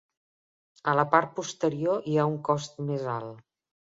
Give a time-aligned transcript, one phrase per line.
[0.93, 3.45] A la part posterior hi ha un cos més alt.